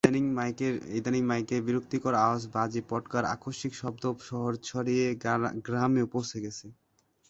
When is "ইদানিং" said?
0.97-1.23